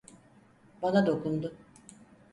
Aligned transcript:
Bana 0.81 1.05
dokundu. 1.05 1.55